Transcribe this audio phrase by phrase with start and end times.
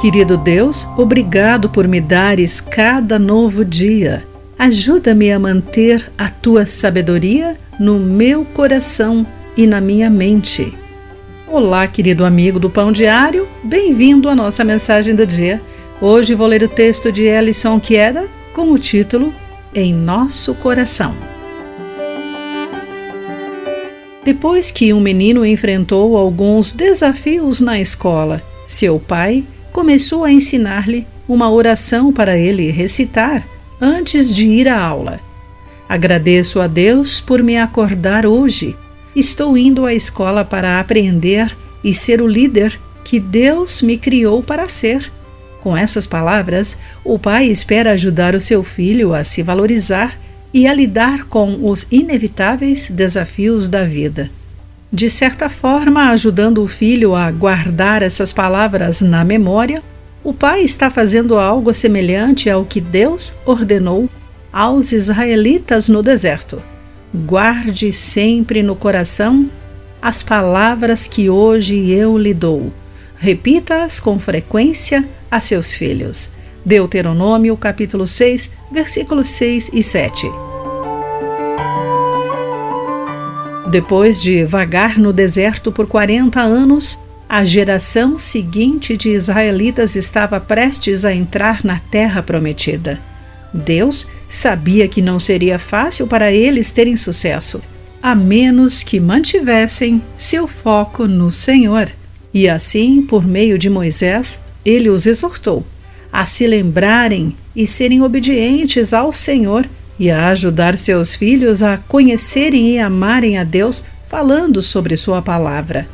[0.00, 4.26] Querido Deus, obrigado por me dares cada novo dia.
[4.58, 10.72] Ajuda-me a manter a tua sabedoria no meu coração e na minha mente.
[11.46, 15.60] Olá, querido amigo do Pão Diário, bem-vindo à nossa mensagem do dia.
[16.00, 19.34] Hoje vou ler o texto de Ellison Queda com o título
[19.74, 21.14] Em Nosso Coração.
[24.24, 31.50] Depois que um menino enfrentou alguns desafios na escola, seu pai começou a ensinar-lhe uma
[31.50, 33.46] oração para ele recitar
[33.80, 35.20] antes de ir à aula.
[35.88, 38.76] Agradeço a Deus por me acordar hoje.
[39.14, 44.68] Estou indo à escola para aprender e ser o líder que Deus me criou para
[44.68, 45.10] ser.
[45.60, 50.18] Com essas palavras, o pai espera ajudar o seu filho a se valorizar
[50.54, 54.30] e a lidar com os inevitáveis desafios da vida
[54.92, 59.82] de certa forma ajudando o filho a guardar essas palavras na memória,
[60.22, 64.10] o pai está fazendo algo semelhante ao que Deus ordenou
[64.52, 66.60] aos israelitas no deserto.
[67.14, 69.48] Guarde sempre no coração
[70.02, 72.72] as palavras que hoje eu lhe dou.
[73.16, 76.30] Repita-as com frequência a seus filhos.
[76.64, 80.49] Deuteronômio capítulo 6, versículos 6 e 7.
[83.70, 91.04] Depois de vagar no deserto por 40 anos, a geração seguinte de israelitas estava prestes
[91.04, 92.98] a entrar na terra prometida.
[93.54, 97.62] Deus sabia que não seria fácil para eles terem sucesso,
[98.02, 101.92] a menos que mantivessem seu foco no Senhor.
[102.34, 105.64] E assim, por meio de Moisés, ele os exortou
[106.12, 109.64] a se lembrarem e serem obedientes ao Senhor
[110.00, 115.86] e a ajudar seus filhos a conhecerem e amarem a Deus falando sobre Sua palavra.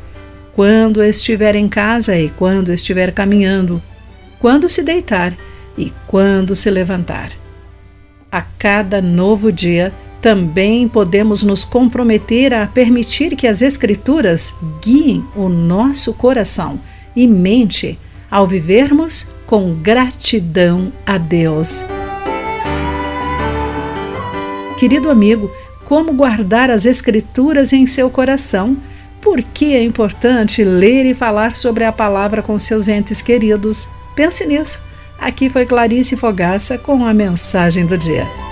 [0.53, 3.83] Quando estiver em casa e quando estiver caminhando,
[4.39, 5.33] quando se deitar
[5.77, 7.33] e quando se levantar.
[8.31, 15.49] A cada novo dia, também podemos nos comprometer a permitir que as Escrituras guiem o
[15.49, 16.79] nosso coração
[17.13, 17.99] e mente
[18.31, 21.83] ao vivermos com gratidão a Deus.
[24.77, 25.51] Querido amigo,
[25.83, 28.77] como guardar as Escrituras em seu coração?
[29.19, 33.89] Por que é importante ler e falar sobre a palavra com seus entes queridos?
[34.15, 34.79] Pense nisso.
[35.19, 38.46] Aqui foi Clarice Fogaça com a mensagem do dia.